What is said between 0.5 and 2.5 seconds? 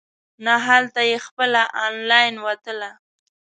هلته یې خپله انلاین